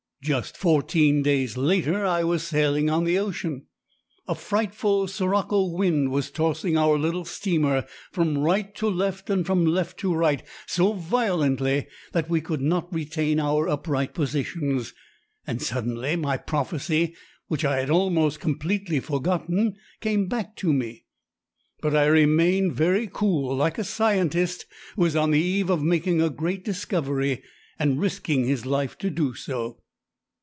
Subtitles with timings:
[0.23, 3.65] Just fourteen days later I was sailing on the ocean.
[4.27, 9.65] A frightful sirocco wind was tossing our little steamer from right to left and from
[9.65, 14.93] left to right so violently that we could not retain our upright positions.
[15.47, 17.15] And suddenly my prophecy
[17.47, 21.05] which I had almost completely forgotten came back to me.
[21.81, 26.21] But I remained very cool, like a scientist who is on the eve of making
[26.21, 27.41] a great discovery
[27.79, 29.79] and risking his life to do so.